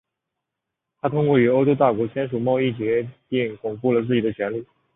[0.99, 4.65] 他通过与欧洲大国签署贸易协定巩固了自己的权力。